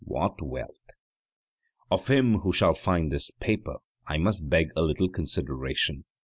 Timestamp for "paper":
3.39-3.77